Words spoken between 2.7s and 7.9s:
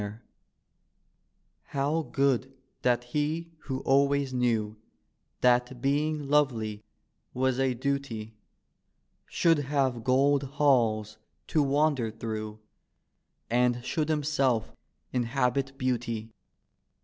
that he who always knew That being lovely was a